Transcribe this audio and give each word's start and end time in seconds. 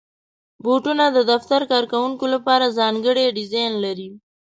بوټونه 0.63 1.05
د 1.11 1.17
دفتر 1.31 1.61
کارکوونکو 1.71 2.25
لپاره 2.33 2.75
ځانګړي 2.79 3.25
ډیزاین 3.37 3.73
لري. 3.83 4.09